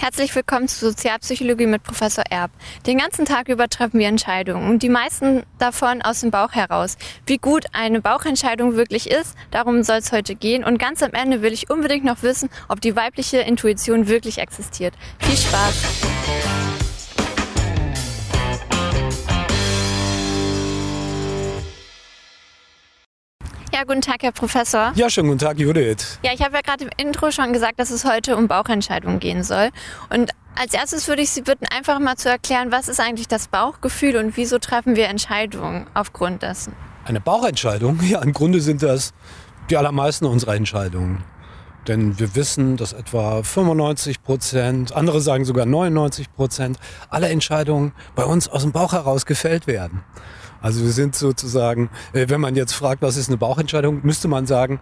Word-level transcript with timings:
Herzlich 0.00 0.34
willkommen 0.34 0.66
zu 0.66 0.88
Sozialpsychologie 0.88 1.66
mit 1.66 1.82
Professor 1.82 2.24
Erb. 2.30 2.50
Den 2.86 2.96
ganzen 2.96 3.26
Tag 3.26 3.48
über 3.48 3.68
treffen 3.68 4.00
wir 4.00 4.08
Entscheidungen 4.08 4.70
und 4.70 4.82
die 4.82 4.88
meisten 4.88 5.42
davon 5.58 6.00
aus 6.00 6.20
dem 6.20 6.30
Bauch 6.30 6.52
heraus. 6.52 6.96
Wie 7.26 7.36
gut 7.36 7.66
eine 7.74 8.00
Bauchentscheidung 8.00 8.76
wirklich 8.76 9.10
ist, 9.10 9.36
darum 9.50 9.82
soll 9.82 9.98
es 9.98 10.10
heute 10.10 10.36
gehen 10.36 10.64
und 10.64 10.78
ganz 10.78 11.02
am 11.02 11.12
Ende 11.12 11.42
will 11.42 11.52
ich 11.52 11.68
unbedingt 11.68 12.06
noch 12.06 12.22
wissen, 12.22 12.48
ob 12.68 12.80
die 12.80 12.96
weibliche 12.96 13.40
Intuition 13.40 14.08
wirklich 14.08 14.38
existiert. 14.38 14.94
Viel 15.18 15.36
Spaß! 15.36 16.69
Ja, 23.80 23.86
guten 23.86 24.02
Tag, 24.02 24.22
Herr 24.22 24.32
Professor. 24.32 24.92
Ja, 24.94 25.08
schönen 25.08 25.28
guten 25.28 25.38
Tag, 25.38 25.58
Judith. 25.58 26.18
Ja, 26.22 26.32
ich 26.34 26.42
habe 26.42 26.54
ja 26.54 26.60
gerade 26.60 26.84
im 26.84 26.90
Intro 26.98 27.30
schon 27.30 27.54
gesagt, 27.54 27.80
dass 27.80 27.90
es 27.90 28.04
heute 28.04 28.36
um 28.36 28.46
Bauchentscheidungen 28.46 29.20
gehen 29.20 29.42
soll. 29.42 29.70
Und 30.10 30.32
als 30.54 30.74
erstes 30.74 31.08
würde 31.08 31.22
ich 31.22 31.30
Sie 31.30 31.40
bitten, 31.40 31.64
einfach 31.64 31.98
mal 31.98 32.16
zu 32.16 32.28
erklären, 32.28 32.72
was 32.72 32.88
ist 32.88 33.00
eigentlich 33.00 33.26
das 33.26 33.48
Bauchgefühl 33.48 34.16
und 34.16 34.36
wieso 34.36 34.58
treffen 34.58 34.96
wir 34.96 35.08
Entscheidungen 35.08 35.86
aufgrund 35.94 36.42
dessen? 36.42 36.74
Eine 37.06 37.22
Bauchentscheidung? 37.22 37.98
Ja, 38.02 38.20
im 38.20 38.34
Grunde 38.34 38.60
sind 38.60 38.82
das 38.82 39.14
die 39.70 39.78
allermeisten 39.78 40.26
unserer 40.26 40.56
Entscheidungen. 40.56 41.24
Denn 41.88 42.18
wir 42.18 42.34
wissen, 42.34 42.76
dass 42.76 42.92
etwa 42.92 43.42
95 43.42 44.22
Prozent, 44.22 44.94
andere 44.94 45.22
sagen 45.22 45.46
sogar 45.46 45.64
99 45.64 46.30
Prozent 46.34 46.78
aller 47.08 47.30
Entscheidungen 47.30 47.94
bei 48.14 48.24
uns 48.24 48.46
aus 48.46 48.60
dem 48.60 48.72
Bauch 48.72 48.92
heraus 48.92 49.24
gefällt 49.24 49.66
werden. 49.66 50.04
Also 50.60 50.82
wir 50.82 50.92
sind 50.92 51.14
sozusagen, 51.14 51.90
äh, 52.12 52.26
wenn 52.28 52.40
man 52.40 52.56
jetzt 52.56 52.72
fragt, 52.72 53.02
was 53.02 53.16
ist 53.16 53.28
eine 53.28 53.36
Bauchentscheidung, 53.38 54.00
müsste 54.02 54.28
man 54.28 54.46
sagen, 54.46 54.80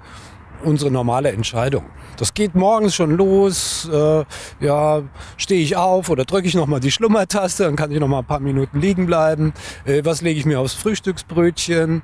unsere 0.64 0.90
normale 0.90 1.30
Entscheidung. 1.30 1.84
Das 2.16 2.34
geht 2.34 2.54
morgens 2.54 2.94
schon 2.94 3.16
los. 3.16 3.88
Äh, 3.92 4.24
ja, 4.60 5.02
stehe 5.36 5.62
ich 5.62 5.76
auf 5.76 6.10
oder 6.10 6.24
drücke 6.24 6.48
ich 6.48 6.54
noch 6.54 6.66
mal 6.66 6.80
die 6.80 6.90
Schlummertaste, 6.90 7.64
dann 7.64 7.76
kann 7.76 7.92
ich 7.92 8.00
noch 8.00 8.08
mal 8.08 8.20
ein 8.20 8.26
paar 8.26 8.40
Minuten 8.40 8.80
liegen 8.80 9.06
bleiben. 9.06 9.52
Äh, 9.84 10.04
was 10.04 10.20
lege 10.20 10.38
ich 10.38 10.46
mir 10.46 10.58
aufs 10.60 10.74
Frühstücksbrötchen? 10.74 12.02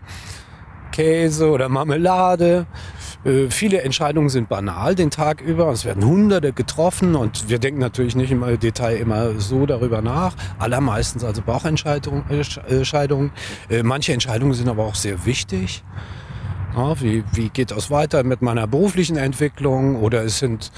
Käse 0.92 1.50
oder 1.50 1.68
Marmelade. 1.68 2.66
Äh, 3.24 3.50
viele 3.50 3.82
Entscheidungen 3.82 4.28
sind 4.28 4.48
banal 4.48 4.94
den 4.94 5.10
Tag 5.10 5.40
über. 5.40 5.70
Es 5.70 5.84
werden 5.84 6.04
Hunderte 6.04 6.52
getroffen 6.52 7.14
und 7.14 7.48
wir 7.48 7.58
denken 7.58 7.80
natürlich 7.80 8.16
nicht 8.16 8.30
im 8.30 8.44
Detail 8.58 8.96
immer 8.96 9.40
so 9.40 9.66
darüber 9.66 10.02
nach. 10.02 10.34
Allermeistens 10.58 11.24
also 11.24 11.42
Bauchentscheidungen. 11.42 12.24
Äh, 12.30 12.82
äh, 13.70 13.82
manche 13.82 14.12
Entscheidungen 14.12 14.54
sind 14.54 14.68
aber 14.68 14.84
auch 14.84 14.94
sehr 14.94 15.24
wichtig. 15.26 15.82
Ja, 16.76 17.00
wie, 17.00 17.22
wie 17.32 17.50
geht 17.50 17.70
das 17.70 17.90
weiter 17.90 18.24
mit 18.24 18.42
meiner 18.42 18.66
beruflichen 18.66 19.16
Entwicklung? 19.16 19.96
Oder 19.96 20.24
es 20.24 20.40
sind 20.40 20.72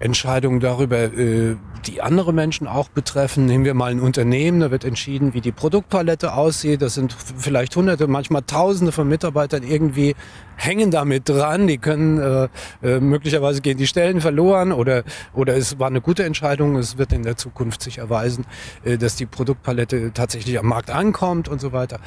Entscheidungen 0.00 0.60
darüber, 0.60 0.96
äh, 0.96 1.56
die 1.86 2.02
andere 2.02 2.32
Menschen 2.32 2.66
auch 2.66 2.88
betreffen. 2.88 3.46
Nehmen 3.46 3.64
wir 3.64 3.74
mal 3.74 3.90
ein 3.90 4.00
Unternehmen, 4.00 4.60
da 4.60 4.70
wird 4.70 4.84
entschieden, 4.84 5.34
wie 5.34 5.40
die 5.40 5.52
Produktpalette 5.52 6.34
aussieht. 6.34 6.82
Das 6.82 6.94
sind 6.94 7.12
vielleicht 7.12 7.74
hunderte, 7.74 8.06
manchmal 8.06 8.42
tausende 8.42 8.92
von 8.92 9.08
Mitarbeitern 9.08 9.62
irgendwie 9.62 10.14
hängen 10.56 10.90
damit 10.90 11.28
dran. 11.28 11.66
Die 11.66 11.78
können 11.78 12.18
äh, 12.18 12.48
äh, 12.82 13.00
möglicherweise 13.00 13.60
gehen 13.60 13.78
die 13.78 13.86
Stellen 13.86 14.20
verloren 14.20 14.72
oder 14.72 15.04
oder 15.32 15.56
es 15.56 15.78
war 15.78 15.88
eine 15.88 16.00
gute 16.00 16.24
Entscheidung. 16.24 16.76
Es 16.76 16.98
wird 16.98 17.12
in 17.12 17.22
der 17.22 17.36
Zukunft 17.36 17.82
sich 17.82 17.98
erweisen, 17.98 18.44
dass 18.84 19.16
die 19.16 19.26
Produktpalette 19.26 20.12
tatsächlich 20.12 20.58
am 20.58 20.66
Markt 20.66 20.90
ankommt 20.90 21.48
und 21.48 21.60
so 21.60 21.72
weiter. 21.72 22.00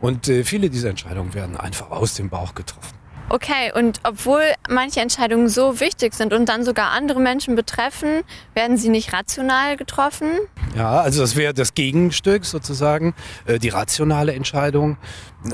Und 0.00 0.26
viele 0.44 0.70
dieser 0.70 0.90
Entscheidungen 0.90 1.34
werden 1.34 1.56
einfach 1.56 1.90
aus 1.90 2.14
dem 2.14 2.28
Bauch 2.28 2.54
getroffen. 2.54 3.05
Okay, 3.28 3.72
und 3.74 4.00
obwohl 4.04 4.42
manche 4.68 5.00
Entscheidungen 5.00 5.48
so 5.48 5.80
wichtig 5.80 6.14
sind 6.14 6.32
und 6.32 6.48
dann 6.48 6.64
sogar 6.64 6.90
andere 6.90 7.20
Menschen 7.20 7.56
betreffen, 7.56 8.22
werden 8.54 8.76
sie 8.76 8.88
nicht 8.88 9.12
rational 9.12 9.76
getroffen? 9.76 10.28
Ja, 10.76 11.00
also 11.00 11.22
das 11.22 11.34
wäre 11.34 11.52
das 11.52 11.74
Gegenstück 11.74 12.44
sozusagen, 12.44 13.14
äh, 13.46 13.58
die 13.58 13.70
rationale 13.70 14.32
Entscheidung. 14.32 14.96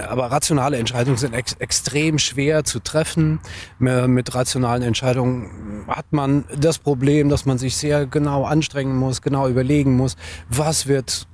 Aber 0.09 0.31
rationale 0.31 0.77
Entscheidungen 0.77 1.17
sind 1.17 1.35
ex 1.35 1.55
extrem 1.55 2.19
schwer 2.19 2.65
zu 2.65 2.81
treffen. 2.81 3.41
Mit 3.79 4.35
rationalen 4.35 4.83
Entscheidungen 4.83 5.85
hat 5.87 6.13
man 6.13 6.45
das 6.57 6.79
Problem, 6.79 7.29
dass 7.29 7.45
man 7.45 7.59
sich 7.59 7.77
sehr 7.77 8.07
genau 8.07 8.45
anstrengen 8.45 8.97
muss, 8.97 9.21
genau 9.21 9.49
überlegen 9.49 9.97
muss, 9.97 10.17
was 10.49 10.87
wird 10.87 11.27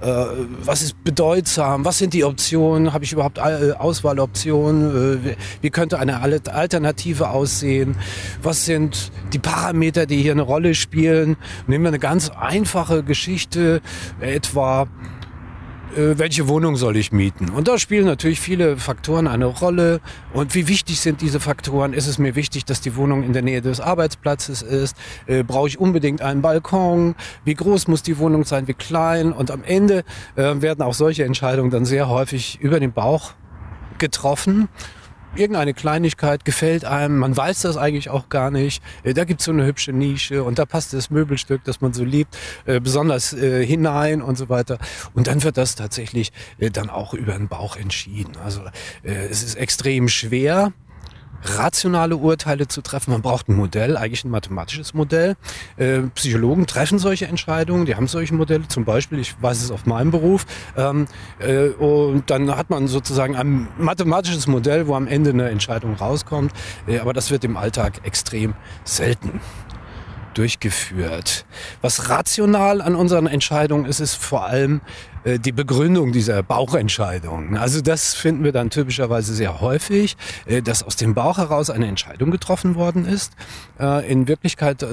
äh, 0.00 0.06
was 0.64 0.82
ist 0.82 1.02
bedeutsam, 1.04 1.84
was 1.84 1.98
sind 1.98 2.12
die 2.14 2.24
Optionen, 2.24 2.92
habe 2.92 3.04
ich 3.04 3.12
überhaupt 3.12 3.38
äh, 3.38 3.72
Auswahloptionen, 3.72 5.24
äh, 5.24 5.36
wie 5.60 5.70
könnte 5.70 5.98
eine 5.98 6.20
Alternative 6.20 7.30
aussehen, 7.30 7.96
was 8.42 8.64
sind 8.64 9.10
die 9.32 9.38
Parameter, 9.38 10.06
die 10.06 10.22
hier 10.22 10.32
eine 10.32 10.42
Rolle 10.42 10.74
spielen. 10.74 11.36
Nehmen 11.66 11.84
wir 11.84 11.88
eine 11.88 11.98
ganz 11.98 12.30
einfache 12.30 13.02
Geschichte, 13.02 13.80
etwa 14.20 14.86
welche 15.94 16.48
Wohnung 16.48 16.76
soll 16.76 16.96
ich 16.96 17.12
mieten? 17.12 17.48
Und 17.50 17.68
da 17.68 17.78
spielen 17.78 18.06
natürlich 18.06 18.40
viele 18.40 18.76
Faktoren 18.76 19.26
eine 19.26 19.46
Rolle. 19.46 20.00
Und 20.32 20.54
wie 20.54 20.68
wichtig 20.68 21.00
sind 21.00 21.20
diese 21.20 21.40
Faktoren? 21.40 21.92
Ist 21.92 22.06
es 22.06 22.18
mir 22.18 22.34
wichtig, 22.34 22.64
dass 22.64 22.80
die 22.80 22.96
Wohnung 22.96 23.22
in 23.22 23.32
der 23.32 23.42
Nähe 23.42 23.62
des 23.62 23.80
Arbeitsplatzes 23.80 24.62
ist? 24.62 24.96
Äh, 25.26 25.42
Brauche 25.42 25.68
ich 25.68 25.78
unbedingt 25.78 26.22
einen 26.22 26.42
Balkon? 26.42 27.14
Wie 27.44 27.54
groß 27.54 27.88
muss 27.88 28.02
die 28.02 28.18
Wohnung 28.18 28.44
sein? 28.44 28.68
Wie 28.68 28.74
klein? 28.74 29.32
Und 29.32 29.50
am 29.50 29.62
Ende 29.64 30.04
äh, 30.34 30.60
werden 30.60 30.82
auch 30.82 30.94
solche 30.94 31.24
Entscheidungen 31.24 31.70
dann 31.70 31.84
sehr 31.84 32.08
häufig 32.08 32.58
über 32.60 32.80
den 32.80 32.92
Bauch 32.92 33.32
getroffen 33.98 34.68
irgendeine 35.36 35.74
Kleinigkeit 35.74 36.44
gefällt 36.44 36.84
einem, 36.84 37.18
man 37.18 37.36
weiß 37.36 37.62
das 37.62 37.76
eigentlich 37.76 38.10
auch 38.10 38.28
gar 38.28 38.50
nicht. 38.50 38.82
Äh, 39.02 39.14
da 39.14 39.24
gibt's 39.24 39.44
so 39.44 39.52
eine 39.52 39.66
hübsche 39.66 39.92
Nische 39.92 40.42
und 40.42 40.58
da 40.58 40.66
passt 40.66 40.92
das 40.92 41.10
Möbelstück, 41.10 41.64
das 41.64 41.80
man 41.80 41.92
so 41.92 42.04
liebt, 42.04 42.36
äh, 42.64 42.80
besonders 42.80 43.32
äh, 43.32 43.64
hinein 43.64 44.22
und 44.22 44.36
so 44.36 44.48
weiter. 44.48 44.78
Und 45.14 45.26
dann 45.26 45.42
wird 45.42 45.56
das 45.56 45.74
tatsächlich 45.74 46.32
dann 46.58 46.90
auch 46.90 47.14
über 47.14 47.32
den 47.32 47.48
Bauch 47.48 47.76
entschieden. 47.76 48.32
Also 48.42 48.62
es 49.02 49.42
ist 49.42 49.56
extrem 49.56 50.08
schwer, 50.08 50.72
rationale 51.42 52.16
Urteile 52.16 52.68
zu 52.68 52.82
treffen. 52.82 53.12
Man 53.12 53.22
braucht 53.22 53.48
ein 53.48 53.54
Modell, 53.54 53.96
eigentlich 53.96 54.24
ein 54.24 54.30
mathematisches 54.30 54.94
Modell. 54.94 55.36
Äh, 55.76 56.02
Psychologen 56.14 56.66
treffen 56.66 56.98
solche 56.98 57.26
Entscheidungen, 57.26 57.86
die 57.86 57.94
haben 57.94 58.06
solche 58.08 58.34
Modelle, 58.34 58.68
zum 58.68 58.84
Beispiel, 58.84 59.18
ich 59.18 59.40
weiß 59.40 59.62
es 59.62 59.70
auf 59.70 59.86
meinem 59.86 60.10
Beruf. 60.10 60.46
Ähm, 60.76 61.06
äh, 61.38 61.68
und 61.68 62.30
dann 62.30 62.56
hat 62.56 62.70
man 62.70 62.88
sozusagen 62.88 63.36
ein 63.36 63.68
mathematisches 63.78 64.46
Modell, 64.46 64.86
wo 64.86 64.94
am 64.94 65.06
Ende 65.06 65.30
eine 65.30 65.50
Entscheidung 65.50 65.94
rauskommt. 65.94 66.52
Äh, 66.86 66.98
aber 66.98 67.12
das 67.12 67.30
wird 67.30 67.44
im 67.44 67.56
Alltag 67.56 68.00
extrem 68.04 68.54
selten 68.84 69.40
durchgeführt. 70.36 71.46
Was 71.80 72.08
rational 72.08 72.80
an 72.80 72.94
unseren 72.94 73.26
Entscheidungen 73.26 73.86
ist, 73.86 74.00
ist 74.00 74.14
vor 74.14 74.46
allem 74.46 74.80
äh, 75.26 75.38
die 75.38 75.52
Begründung 75.52 76.12
dieser 76.12 76.42
Bauchentscheidung. 76.42 77.56
Also 77.56 77.80
das 77.80 78.14
finden 78.14 78.44
wir 78.44 78.52
dann 78.52 78.70
typischerweise 78.70 79.34
sehr 79.34 79.60
häufig, 79.60 80.16
äh, 80.46 80.62
dass 80.62 80.82
aus 80.82 80.96
dem 80.96 81.14
Bauch 81.14 81.38
heraus 81.38 81.68
eine 81.68 81.88
Entscheidung 81.88 82.30
getroffen 82.30 82.76
worden 82.76 83.04
ist. 83.04 83.32
Äh, 83.80 84.10
in 84.10 84.28
Wirklichkeit 84.28 84.86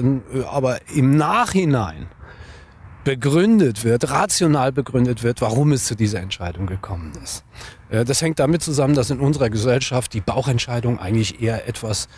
aber 0.50 0.78
im 0.92 1.16
Nachhinein 1.16 2.06
begründet 3.04 3.84
wird, 3.84 4.10
rational 4.10 4.72
begründet 4.72 5.22
wird, 5.22 5.40
warum 5.40 5.72
es 5.72 5.84
zu 5.84 5.94
dieser 5.94 6.20
Entscheidung 6.20 6.66
gekommen 6.66 7.12
ist. 7.22 7.44
Das 7.90 8.22
hängt 8.22 8.38
damit 8.38 8.62
zusammen, 8.62 8.94
dass 8.94 9.10
in 9.10 9.20
unserer 9.20 9.50
Gesellschaft 9.50 10.14
die 10.14 10.22
Bauchentscheidung 10.22 10.98
eigentlich 10.98 11.42
eher 11.42 11.68
etwas 11.68 12.08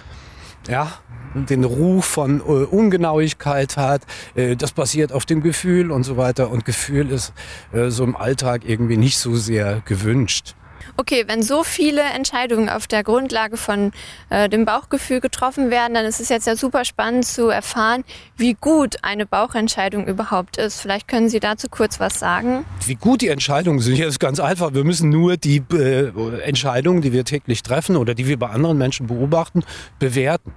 ja, 0.68 0.92
den 1.34 1.64
Ruf 1.64 2.04
von 2.04 2.40
äh, 2.40 2.42
Ungenauigkeit 2.42 3.76
hat. 3.76 4.02
Äh, 4.34 4.56
das 4.56 4.72
basiert 4.72 5.12
auf 5.12 5.26
dem 5.26 5.42
Gefühl 5.42 5.90
und 5.90 6.02
so 6.02 6.16
weiter. 6.16 6.50
Und 6.50 6.64
Gefühl 6.64 7.10
ist 7.10 7.32
äh, 7.72 7.90
so 7.90 8.04
im 8.04 8.16
Alltag 8.16 8.62
irgendwie 8.64 8.96
nicht 8.96 9.18
so 9.18 9.36
sehr 9.36 9.82
gewünscht. 9.84 10.54
Okay, 10.96 11.24
wenn 11.26 11.42
so 11.42 11.64
viele 11.64 12.02
Entscheidungen 12.02 12.68
auf 12.68 12.86
der 12.86 13.02
Grundlage 13.02 13.56
von 13.56 13.92
äh, 14.30 14.48
dem 14.48 14.64
Bauchgefühl 14.64 15.20
getroffen 15.20 15.70
werden, 15.70 15.94
dann 15.94 16.04
ist 16.04 16.20
es 16.20 16.28
jetzt 16.28 16.46
ja 16.46 16.56
super 16.56 16.84
spannend 16.84 17.26
zu 17.26 17.48
erfahren, 17.48 18.04
wie 18.36 18.54
gut 18.54 18.96
eine 19.02 19.26
Bauchentscheidung 19.26 20.06
überhaupt 20.06 20.56
ist. 20.56 20.80
Vielleicht 20.80 21.08
können 21.08 21.28
Sie 21.28 21.40
dazu 21.40 21.68
kurz 21.70 22.00
was 22.00 22.18
sagen. 22.18 22.64
Wie 22.86 22.94
gut 22.94 23.20
die 23.20 23.28
Entscheidungen 23.28 23.80
sind, 23.80 23.98
ist 24.00 24.20
ganz 24.20 24.40
einfach. 24.40 24.74
Wir 24.74 24.84
müssen 24.84 25.10
nur 25.10 25.36
die 25.36 25.62
äh, 25.72 26.10
Entscheidungen, 26.42 27.02
die 27.02 27.12
wir 27.12 27.24
täglich 27.24 27.62
treffen 27.62 27.96
oder 27.96 28.14
die 28.14 28.26
wir 28.26 28.38
bei 28.38 28.48
anderen 28.48 28.78
Menschen 28.78 29.06
beobachten, 29.06 29.64
bewerten. 29.98 30.52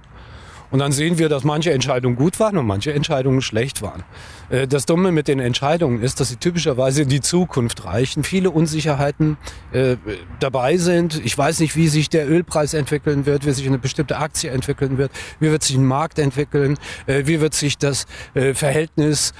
Und 0.70 0.78
dann 0.78 0.92
sehen 0.92 1.18
wir, 1.18 1.28
dass 1.28 1.44
manche 1.44 1.72
Entscheidungen 1.72 2.16
gut 2.16 2.38
waren 2.40 2.56
und 2.56 2.66
manche 2.66 2.92
Entscheidungen 2.92 3.42
schlecht 3.42 3.82
waren. 3.82 4.04
Äh, 4.50 4.66
das 4.66 4.86
Dumme 4.86 5.12
mit 5.12 5.28
den 5.28 5.40
Entscheidungen 5.40 6.02
ist, 6.02 6.20
dass 6.20 6.28
sie 6.28 6.36
typischerweise 6.36 7.02
in 7.02 7.08
die 7.08 7.20
Zukunft 7.20 7.84
reichen. 7.84 8.24
Viele 8.24 8.50
Unsicherheiten 8.50 9.36
äh, 9.72 9.96
dabei 10.38 10.76
sind. 10.76 11.24
Ich 11.24 11.36
weiß 11.36 11.60
nicht, 11.60 11.76
wie 11.76 11.88
sich 11.88 12.08
der 12.08 12.28
Ölpreis 12.28 12.74
entwickeln 12.74 13.26
wird, 13.26 13.46
wie 13.46 13.52
sich 13.52 13.66
eine 13.66 13.78
bestimmte 13.78 14.18
Aktie 14.18 14.50
entwickeln 14.50 14.98
wird, 14.98 15.12
wie 15.38 15.50
wird 15.50 15.62
sich 15.62 15.76
ein 15.76 15.86
Markt 15.86 16.18
entwickeln, 16.18 16.76
äh, 17.06 17.22
wie 17.26 17.40
wird 17.40 17.54
sich 17.54 17.78
das 17.78 18.06
Verhältnis 18.54 19.32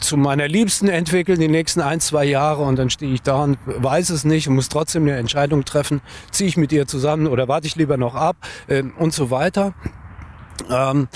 zu 0.00 0.16
meiner 0.16 0.48
Liebsten 0.48 0.88
entwickeln 0.88 1.40
die 1.40 1.48
nächsten 1.48 1.80
ein, 1.80 2.00
zwei 2.00 2.24
Jahre. 2.24 2.62
Und 2.62 2.76
dann 2.76 2.90
stehe 2.90 3.12
ich 3.12 3.22
da 3.22 3.44
und 3.44 3.58
weiß 3.64 4.10
es 4.10 4.24
nicht 4.24 4.48
und 4.48 4.54
muss 4.54 4.68
trotzdem 4.68 5.02
eine 5.02 5.16
Entscheidung 5.16 5.64
treffen. 5.64 6.00
Ziehe 6.30 6.48
ich 6.48 6.56
mit 6.56 6.72
ihr 6.72 6.86
zusammen 6.86 7.26
oder 7.26 7.48
warte 7.48 7.66
ich 7.66 7.76
lieber 7.76 7.96
noch 7.96 8.14
ab 8.14 8.36
äh, 8.68 8.82
und 8.98 9.12
so 9.12 9.30
weiter. 9.30 9.74
Ähm, 10.68 11.08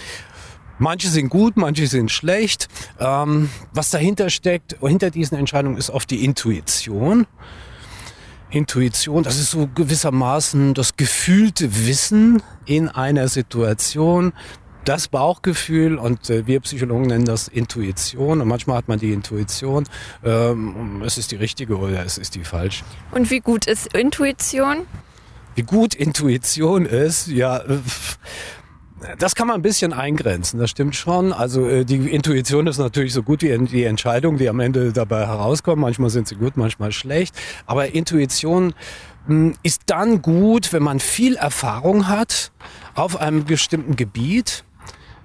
Manche 0.79 1.09
sind 1.09 1.29
gut, 1.29 1.57
manche 1.57 1.87
sind 1.87 2.11
schlecht. 2.11 2.69
Ähm, 2.99 3.49
was 3.73 3.91
dahinter 3.91 4.29
steckt, 4.29 4.77
hinter 4.81 5.11
diesen 5.11 5.39
Entscheidungen, 5.39 5.77
ist 5.77 5.91
oft 5.91 6.11
die 6.11 6.25
Intuition. 6.25 7.27
Intuition, 8.51 9.23
das 9.23 9.39
ist 9.39 9.51
so 9.51 9.69
gewissermaßen 9.73 10.75
das 10.75 10.97
gefühlte 10.97 11.87
Wissen 11.87 12.43
in 12.67 12.89
einer 12.89 13.29
Situation, 13.29 14.33
das 14.85 15.09
Bauchgefühl 15.09 15.97
und 15.97 16.31
äh, 16.31 16.47
wir 16.47 16.61
Psychologen 16.61 17.07
nennen 17.07 17.25
das 17.25 17.49
Intuition 17.49 18.41
und 18.41 18.47
manchmal 18.47 18.77
hat 18.77 18.87
man 18.87 18.99
die 18.99 19.13
Intuition, 19.13 19.85
ähm, 20.23 21.03
es 21.05 21.19
ist 21.19 21.33
die 21.33 21.37
richtige 21.37 21.79
oder 21.79 22.05
es 22.05 22.19
ist 22.19 22.35
die 22.35 22.45
falsche. 22.45 22.85
Und 23.11 23.31
wie 23.31 23.41
gut 23.41 23.67
ist 23.67 23.93
Intuition? 23.95 24.87
Wie 25.57 25.63
gut 25.63 25.95
Intuition 25.95 26.85
ist, 26.85 27.29
ja, 27.29 27.59
äh, 27.59 27.79
das 29.19 29.35
kann 29.35 29.47
man 29.47 29.57
ein 29.57 29.63
bisschen 29.63 29.93
eingrenzen, 29.93 30.59
das 30.59 30.71
stimmt 30.71 30.97
schon. 30.97 31.33
Also 31.33 31.67
äh, 31.67 31.85
die 31.85 32.11
Intuition 32.11 32.67
ist 32.67 32.79
natürlich 32.79 33.13
so 33.13 33.23
gut 33.23 33.43
wie 33.43 33.57
die 33.67 33.85
Entscheidung, 33.85 34.39
die 34.39 34.49
am 34.49 34.61
Ende 34.61 34.93
dabei 34.93 35.27
herauskommen. 35.27 35.81
Manchmal 35.81 36.11
sind 36.11 36.29
sie 36.29 36.37
gut, 36.37 36.57
manchmal 36.57 36.93
schlecht. 36.93 37.35
Aber 37.67 37.95
Intuition 37.95 38.75
hm, 39.27 39.55
ist 39.63 39.83
dann 39.87 40.23
gut, 40.23 40.73
wenn 40.73 40.83
man 40.83 41.01
viel 41.01 41.37
Erfahrung 41.37 42.09
hat 42.09 42.53
auf 42.95 43.21
einem 43.21 43.45
bestimmten 43.45 43.97
Gebiet 43.97 44.65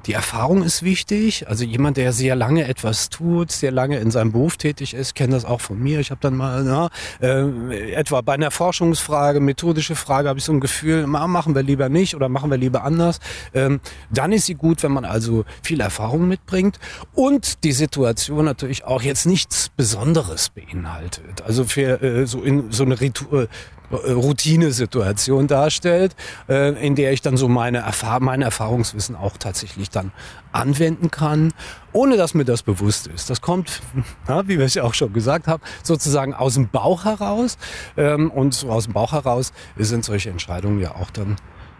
die 0.05 0.13
Erfahrung 0.13 0.63
ist 0.63 0.83
wichtig. 0.83 1.47
Also 1.47 1.65
jemand, 1.65 1.97
der 1.97 2.13
sehr 2.13 2.35
lange 2.35 2.67
etwas 2.67 3.09
tut, 3.09 3.51
sehr 3.51 3.71
lange 3.71 3.99
in 3.99 4.11
seinem 4.11 4.31
Beruf 4.31 4.57
tätig 4.57 4.93
ist, 4.93 5.15
kennt 5.15 5.33
das 5.33 5.45
auch 5.45 5.61
von 5.61 5.79
mir. 5.79 5.99
Ich 5.99 6.11
habe 6.11 6.21
dann 6.21 6.35
mal 6.35 6.63
na, 6.63 6.89
äh, 7.21 7.93
etwa 7.93 8.21
bei 8.21 8.33
einer 8.33 8.51
Forschungsfrage, 8.51 9.39
methodische 9.39 9.95
Frage, 9.95 10.29
habe 10.29 10.39
ich 10.39 10.45
so 10.45 10.53
ein 10.53 10.59
Gefühl, 10.59 11.07
machen 11.07 11.55
wir 11.55 11.63
lieber 11.63 11.89
nicht 11.89 12.15
oder 12.15 12.29
machen 12.29 12.49
wir 12.49 12.57
lieber 12.57 12.83
anders. 12.83 13.19
Ähm, 13.53 13.79
dann 14.09 14.31
ist 14.31 14.45
sie 14.45 14.55
gut, 14.55 14.83
wenn 14.83 14.91
man 14.91 15.05
also 15.05 15.45
viel 15.61 15.81
Erfahrung 15.81 16.27
mitbringt 16.27 16.79
und 17.13 17.63
die 17.63 17.71
Situation 17.71 18.45
natürlich 18.45 18.85
auch 18.85 19.01
jetzt 19.01 19.25
nichts 19.25 19.69
Besonderes 19.75 20.49
beinhaltet. 20.49 21.41
Also 21.45 21.65
für 21.65 22.01
äh, 22.01 22.25
so 22.25 22.41
in 22.41 22.71
so 22.71 22.83
eine 22.83 22.99
Ritu 22.99 23.25
äh, 23.35 23.47
Routinesituation 23.91 25.47
darstellt, 25.47 26.15
äh, 26.47 26.85
in 26.85 26.95
der 26.95 27.11
ich 27.11 27.21
dann 27.21 27.37
so 27.37 27.47
meine 27.47 27.79
Erfahr 27.79 28.19
mein 28.19 28.41
Erfahrungswissen 28.41 29.15
auch 29.15 29.37
tatsächlich 29.37 29.89
dann 29.89 30.11
anwenden 30.51 31.11
kann, 31.11 31.53
ohne 31.91 32.17
dass 32.17 32.33
mir 32.33 32.45
das 32.45 32.63
bewusst 32.63 33.07
ist. 33.07 33.29
Das 33.29 33.41
kommt, 33.41 33.81
ja, 34.27 34.47
wie 34.47 34.57
wir 34.57 34.65
es 34.65 34.73
ja 34.73 34.83
auch 34.83 34.93
schon 34.93 35.13
gesagt 35.13 35.47
haben, 35.47 35.61
sozusagen 35.83 36.33
aus 36.33 36.55
dem 36.55 36.69
Bauch 36.69 37.05
heraus. 37.05 37.57
Ähm, 37.97 38.31
und 38.31 38.53
so 38.53 38.69
aus 38.71 38.85
dem 38.85 38.93
Bauch 38.93 39.11
heraus 39.11 39.51
sind 39.77 40.05
solche 40.05 40.29
Entscheidungen 40.29 40.79
ja 40.79 40.95
auch 40.95 41.11
dann 41.11 41.35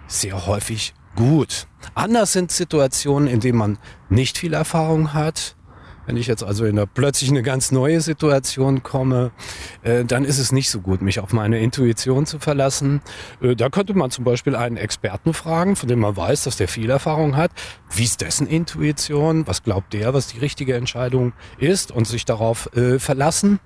sehr 0.08 0.48
häufig 0.48 0.94
gut. 1.16 1.68
Anders 1.96 2.34
sind 2.34 2.52
Situationen, 2.52 3.28
in 3.28 3.40
denen 3.40 3.58
man 3.58 3.78
nicht 4.10 4.38
viel 4.38 4.54
Erfahrung 4.54 5.14
hat, 5.14 5.56
wenn 6.10 6.18
ich 6.18 6.26
jetzt 6.26 6.44
also 6.44 6.66
in 6.66 6.80
eine, 6.80 6.88
plötzlich 6.88 7.30
eine 7.30 7.44
ganz 7.44 7.72
neue 7.72 8.02
Situation 8.02 8.82
komme, 8.82 9.30
äh, 9.84 10.04
dann 10.06 10.26
ist 10.26 10.40
es 10.40 10.52
nicht 10.52 10.72
so 10.72 10.82
gut, 10.82 11.04
mich 11.04 11.20
auf 11.20 11.34
meine 11.34 11.60
Intuition 11.60 12.26
zu 12.26 12.40
verlassen. 12.40 13.02
Äh, 13.44 13.56
da 13.56 13.70
könnte 13.70 13.94
man 13.94 14.10
zum 14.10 14.24
Beispiel 14.26 14.56
einen 14.56 14.76
Experten 14.76 15.36
fragen, 15.36 15.76
von 15.76 15.88
dem 15.88 16.00
man 16.00 16.18
weiß, 16.18 16.46
dass 16.46 16.58
der 16.58 16.68
viel 16.68 16.90
Erfahrung 16.90 17.38
hat. 17.38 17.52
Wie 17.92 18.06
ist 18.06 18.22
dessen 18.22 18.48
Intuition? 18.48 19.46
Was 19.46 19.62
glaubt 19.62 19.94
der, 19.94 20.16
was 20.16 20.26
die 20.26 20.40
richtige 20.40 20.74
Entscheidung 20.74 21.34
ist? 21.60 21.92
Und 21.92 22.08
sich 22.08 22.26
darauf 22.26 22.76
äh, 22.76 22.98
verlassen. 22.98 23.60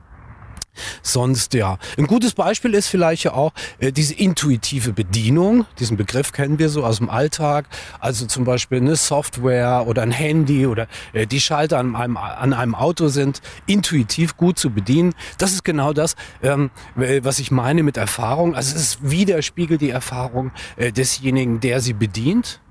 Sonst 1.01 1.53
ja. 1.53 1.77
Ein 1.97 2.07
gutes 2.07 2.33
Beispiel 2.33 2.73
ist 2.73 2.87
vielleicht 2.87 3.23
ja 3.23 3.33
auch 3.33 3.51
äh, 3.79 3.91
diese 3.91 4.13
intuitive 4.13 4.93
Bedienung. 4.93 5.65
Diesen 5.79 5.97
Begriff 5.97 6.31
kennen 6.31 6.59
wir 6.59 6.69
so 6.69 6.83
aus 6.83 6.97
dem 6.97 7.09
Alltag. 7.09 7.65
Also 7.99 8.25
zum 8.25 8.43
Beispiel 8.43 8.79
eine 8.79 8.95
Software 8.95 9.85
oder 9.87 10.01
ein 10.01 10.11
Handy 10.11 10.65
oder 10.67 10.87
äh, 11.13 11.27
die 11.27 11.39
Schalter 11.39 11.79
an 11.79 11.95
einem, 11.95 12.17
an 12.17 12.53
einem 12.53 12.75
Auto 12.75 13.07
sind 13.07 13.41
intuitiv 13.65 14.37
gut 14.37 14.57
zu 14.57 14.69
bedienen. 14.69 15.13
Das 15.37 15.53
ist 15.53 15.63
genau 15.63 15.93
das, 15.93 16.15
ähm, 16.41 16.71
was 16.95 17.39
ich 17.39 17.51
meine 17.51 17.83
mit 17.83 17.97
Erfahrung. 17.97 18.55
Also 18.55 18.75
es 18.75 18.99
widerspiegelt 19.01 19.81
die 19.81 19.89
Erfahrung 19.89 20.51
äh, 20.77 20.91
desjenigen, 20.91 21.59
der 21.59 21.81
sie 21.81 21.93
bedient. 21.93 22.61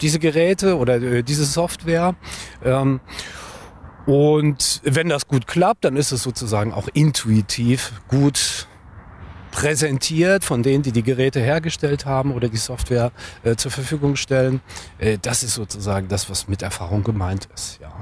Diese 0.00 0.18
Geräte 0.18 0.76
oder 0.76 1.00
äh, 1.00 1.22
diese 1.22 1.44
Software. 1.44 2.14
Ähm, 2.64 3.00
und 4.06 4.80
wenn 4.84 5.08
das 5.08 5.26
gut 5.26 5.46
klappt, 5.46 5.84
dann 5.84 5.96
ist 5.96 6.12
es 6.12 6.22
sozusagen 6.22 6.72
auch 6.72 6.88
intuitiv 6.92 7.92
gut 8.08 8.68
präsentiert 9.50 10.44
von 10.44 10.62
denen, 10.62 10.82
die 10.82 10.90
die 10.92 11.04
Geräte 11.04 11.40
hergestellt 11.40 12.06
haben 12.06 12.32
oder 12.32 12.48
die 12.48 12.56
Software 12.56 13.12
äh, 13.44 13.54
zur 13.54 13.70
Verfügung 13.70 14.16
stellen. 14.16 14.60
Äh, 14.98 15.18
das 15.22 15.42
ist 15.44 15.54
sozusagen 15.54 16.08
das, 16.08 16.28
was 16.28 16.48
mit 16.48 16.62
Erfahrung 16.62 17.04
gemeint 17.04 17.48
ist. 17.54 17.78
Ja. 17.80 17.92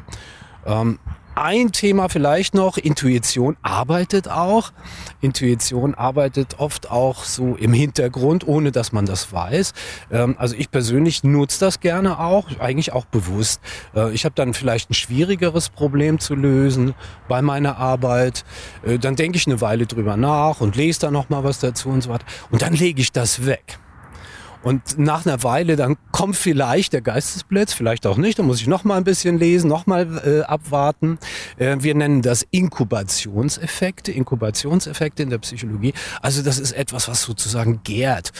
Ähm, 0.65 0.99
ein 1.35 1.73
Thema 1.73 2.09
vielleicht 2.09 2.55
noch, 2.55 2.77
Intuition 2.77 3.57
arbeitet 3.63 4.29
auch. 4.29 4.73
Intuition 5.21 5.95
arbeitet 5.95 6.59
oft 6.59 6.91
auch 6.91 7.25
so 7.25 7.57
im 7.57 7.73
Hintergrund, 7.73 8.47
ohne 8.47 8.73
dass 8.73 8.93
man 8.93 9.07
das 9.07 9.33
weiß. 9.33 9.73
Ähm, 10.11 10.37
also 10.39 10.55
ich 10.57 10.71
persönlich 10.71 11.25
nutze 11.25 11.61
das 11.61 11.81
gerne 11.81 12.19
auch, 12.19 12.49
eigentlich 12.59 12.93
auch 12.93 13.07
bewusst. 13.07 13.61
Äh, 13.95 14.13
ich 14.13 14.25
habe 14.25 14.35
dann 14.35 14.55
vielleicht 14.55 14.91
ein 14.91 14.95
schwierigeres 14.95 15.69
Problem 15.69 16.19
zu 16.19 16.35
lösen 16.35 16.95
bei 17.29 17.41
meiner 17.41 17.79
Arbeit. 17.79 18.45
Äh, 18.85 18.99
dann 18.99 19.17
denke 19.17 19.39
ich 19.39 19.47
eine 19.47 19.61
Weile 19.61 19.87
drüber 19.87 20.17
nach 20.17 20.61
und 20.61 20.77
lese 20.77 21.01
da 21.01 21.11
noch 21.11 21.31
mal 21.31 21.45
was 21.45 21.61
dazu 21.61 21.89
und 21.89 22.03
so 22.03 22.11
weiter. 22.11 22.27
Und 22.51 22.63
dann 22.63 22.75
lege 22.75 23.01
ich 23.01 23.13
das 23.13 23.47
weg. 23.47 23.79
Und 24.63 24.99
nach 24.99 25.27
einer 25.27 25.43
Weile 25.43 25.77
dann 25.77 25.97
kommt 26.13 26.37
vielleicht 26.37 26.93
der 26.93 27.01
Geistesblitz, 27.01 27.73
vielleicht 27.73 28.07
auch 28.07 28.17
nicht. 28.17 28.39
Dann 28.39 28.47
muss 28.47 28.61
ich 28.61 28.67
noch 28.67 28.85
mal 28.85 28.97
ein 28.97 29.05
bisschen 29.05 29.39
lesen, 29.39 29.69
noch 29.69 29.87
mal 29.87 30.21
äh, 30.25 30.43
abwarten. 30.43 31.19
Äh, 31.57 31.79
wir 31.81 31.95
nennen 31.95 32.23
das 32.23 32.47
Inkubationseffekte, 32.51 34.13
Inkubationseffekte 34.13 35.23
in 35.23 35.31
der 35.31 35.39
Psychologie. 35.39 35.95
Also 36.21 36.43
das 36.43 36.59
ist 36.59 36.73
etwas, 36.73 37.09
was 37.09 37.23
sozusagen 37.23 37.81
gärt 37.83 38.33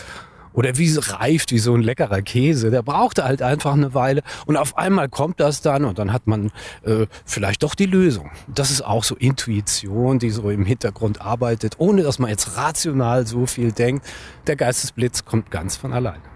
oder 0.53 0.77
wie 0.79 0.93
reift, 0.99 1.53
wie 1.53 1.59
so 1.59 1.75
ein 1.75 1.83
leckerer 1.83 2.23
Käse. 2.23 2.71
Der 2.71 2.83
brauchte 2.83 3.25
halt 3.25 3.43
einfach 3.43 3.73
eine 3.73 3.95
Weile 3.95 4.23
und 4.47 4.57
auf 4.57 4.77
einmal 4.77 5.09
kommt 5.09 5.41
das 5.41 5.63
dann 5.63 5.85
und 5.85 5.99
dann 5.99 6.13
hat 6.13 6.27
man 6.27 6.51
äh, 6.85 7.07
vielleicht 7.25 7.63
doch 7.63 7.75
die 7.75 7.87
Lösung. 7.87 8.31
Das 8.49 8.71
ist 8.71 8.83
auch 8.83 9.05
so 9.05 9.15
Intuition, 9.17 10.19
die 10.19 10.31
so 10.31 10.51
im 10.51 10.65
Hintergrund 10.65 11.21
arbeitet, 11.21 11.75
ohne 11.79 12.03
dass 12.03 12.19
man 12.19 12.31
jetzt 12.31 12.57
rational 12.57 13.27
so 13.27 13.47
viel 13.47 13.73
denkt. 13.73 14.07
Der 14.47 14.57
Geistesblitz 14.57 15.25
kommt 15.25 15.51
ganz 15.51 15.77
von 15.77 15.93
alleine. 15.93 16.32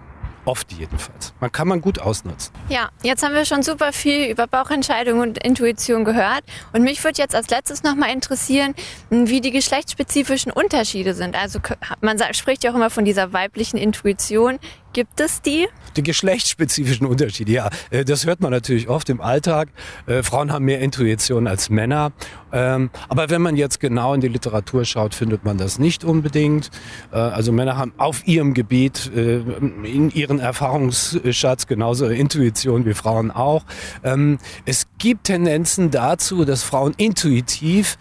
Oft 0.47 0.73
jedenfalls. 0.73 1.35
Man 1.41 1.51
kann 1.51 1.67
man 1.67 1.81
gut 1.81 1.99
ausnutzen. 2.01 2.55
Ja, 2.69 2.89
jetzt 3.03 3.25
haben 3.25 3.35
wir 3.35 3.45
schon 3.45 3.65
super 3.65 3.93
viel 3.93 4.31
über 4.31 4.47
Bauchentscheidung 4.47 5.19
und 5.19 5.39
Intuition 5.45 6.05
gehört. 6.05 6.45
Und 6.73 6.83
mich 6.83 7.03
würde 7.03 7.21
jetzt 7.21 7.35
als 7.35 7.51
letztes 7.51 7.83
nochmal 7.83 8.11
interessieren, 8.11 8.75
wie 9.11 9.41
die 9.41 9.51
geschlechtsspezifischen 9.51 10.53
Unterschiede 10.53 11.15
sind. 11.15 11.37
Also 11.37 11.59
man 12.01 12.19
spricht 12.33 12.63
ja 12.63 12.71
auch 12.71 12.77
immer 12.77 12.91
von 12.91 13.05
dieser 13.05 13.33
weiblichen 13.33 13.77
Intuition. 13.77 14.61
Gibt 14.97 15.21
es 15.21 15.43
die? 15.43 15.69
Die 15.99 16.03
geschlechtsspezifischen 16.03 17.07
Unterschiede, 17.07 17.53
ja. 17.53 17.69
Äh, 17.91 18.07
das 18.07 18.25
hört 18.25 18.41
man 18.41 18.51
natürlich 18.51 18.89
oft 18.89 19.11
im 19.11 19.21
Alltag. 19.21 19.69
Äh, 20.07 20.23
Frauen 20.23 20.51
haben 20.51 20.65
mehr 20.65 20.81
Intuition 20.81 21.47
als 21.47 21.69
Männer. 21.69 22.13
Ähm, 22.51 22.89
aber 23.11 23.29
wenn 23.29 23.43
man 23.43 23.57
jetzt 23.57 23.79
genau 23.79 24.15
in 24.15 24.23
die 24.23 24.29
Literatur 24.29 24.87
schaut, 24.87 25.15
findet 25.15 25.45
man 25.45 25.59
das 25.59 25.79
nicht 25.79 26.03
unbedingt. 26.03 26.71
Äh, 27.13 27.17
also 27.17 27.53
Männer 27.53 27.77
haben 27.77 27.93
auf 27.99 28.27
ihrem 28.27 28.55
Gebiet, 28.55 29.11
in 29.15 30.11
ihren 30.15 30.39
Erfahrungsschatz 30.39 31.67
genauso 31.67 32.07
Intuition 32.07 32.87
wie 32.87 32.95
Frauen 32.95 33.31
auch. 33.31 33.67
Ähm, 34.03 34.39
es 34.65 34.87
gibt 34.97 35.25
Tendenzen 35.25 35.91
dazu, 35.91 36.47
dass 36.47 36.63
Frauen 36.63 36.95
intuitiv 36.97 37.99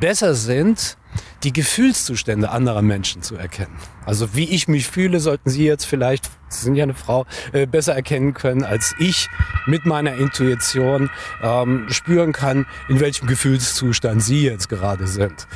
besser 0.00 0.34
sind, 0.34 0.96
die 1.42 1.52
Gefühlszustände 1.52 2.50
anderer 2.50 2.82
Menschen 2.82 3.22
zu 3.22 3.36
erkennen. 3.36 3.76
Also 4.04 4.34
wie 4.34 4.50
ich 4.50 4.68
mich 4.68 4.86
fühle, 4.86 5.20
sollten 5.20 5.50
Sie 5.50 5.64
jetzt 5.64 5.84
vielleicht, 5.84 6.30
Sie 6.48 6.64
sind 6.64 6.74
ja 6.74 6.84
eine 6.84 6.94
Frau, 6.94 7.26
äh, 7.52 7.66
besser 7.66 7.94
erkennen 7.94 8.34
können, 8.34 8.64
als 8.64 8.94
ich 8.98 9.28
mit 9.66 9.86
meiner 9.86 10.14
Intuition 10.14 11.10
ähm, 11.42 11.86
spüren 11.88 12.32
kann, 12.32 12.66
in 12.88 13.00
welchem 13.00 13.26
Gefühlszustand 13.26 14.22
Sie 14.22 14.44
jetzt 14.44 14.68
gerade 14.68 15.06
sind. 15.06 15.46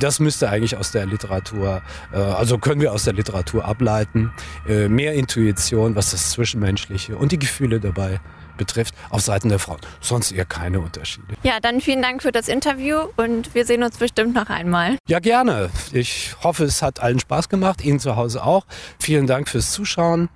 Das 0.00 0.18
müsste 0.18 0.50
eigentlich 0.50 0.76
aus 0.76 0.90
der 0.90 1.06
Literatur, 1.06 1.82
äh, 2.12 2.16
also 2.16 2.58
können 2.58 2.80
wir 2.80 2.92
aus 2.92 3.04
der 3.04 3.12
Literatur 3.12 3.64
ableiten. 3.64 4.32
Äh, 4.66 4.88
mehr 4.88 5.14
Intuition, 5.14 5.94
was 5.94 6.10
das 6.10 6.30
Zwischenmenschliche 6.30 7.16
und 7.16 7.32
die 7.32 7.38
Gefühle 7.38 7.78
dabei 7.78 8.20
betrifft, 8.56 8.94
auf 9.10 9.20
Seiten 9.20 9.48
der 9.48 9.58
Frauen. 9.58 9.78
Sonst 10.00 10.32
eher 10.32 10.44
keine 10.44 10.80
Unterschiede. 10.80 11.34
Ja, 11.42 11.60
dann 11.60 11.80
vielen 11.80 12.02
Dank 12.02 12.22
für 12.22 12.32
das 12.32 12.48
Interview 12.48 12.98
und 13.16 13.54
wir 13.54 13.64
sehen 13.64 13.82
uns 13.82 13.98
bestimmt 13.98 14.34
noch 14.34 14.48
einmal. 14.48 14.96
Ja, 15.08 15.18
gerne. 15.18 15.70
Ich 15.92 16.34
hoffe, 16.42 16.64
es 16.64 16.82
hat 16.82 17.00
allen 17.00 17.20
Spaß 17.20 17.48
gemacht, 17.48 17.84
Ihnen 17.84 18.00
zu 18.00 18.16
Hause 18.16 18.44
auch. 18.44 18.66
Vielen 18.98 19.26
Dank 19.26 19.48
fürs 19.48 19.72
Zuschauen. 19.72 20.28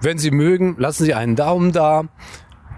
Wenn 0.00 0.18
Sie 0.18 0.30
mögen, 0.30 0.74
lassen 0.78 1.04
Sie 1.04 1.14
einen 1.14 1.36
Daumen 1.36 1.72
da. 1.72 2.04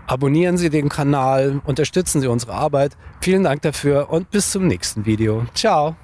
Abonnieren 0.07 0.59
Sie 0.59 0.69
den 0.69 0.91
Kanal, 0.91 1.63
unterstützen 1.65 2.21
Sie 2.21 2.27
unsere 2.27 2.53
Arbeit. 2.53 2.97
Vielen 3.21 3.45
Dank 3.45 3.63
dafür 3.63 4.11
und 4.11 4.31
bis 4.31 4.51
zum 4.51 4.67
nächsten 4.67 5.07
Video. 5.07 5.47
Ciao. 5.55 5.97